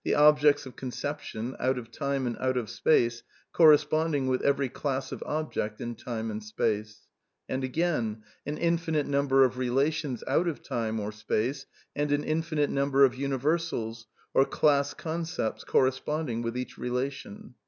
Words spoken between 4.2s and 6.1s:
with every class of object in